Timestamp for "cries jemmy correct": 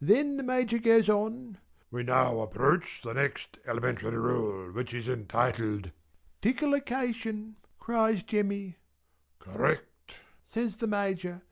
7.80-10.14